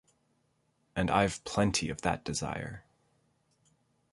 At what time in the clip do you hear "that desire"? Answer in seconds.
2.01-2.85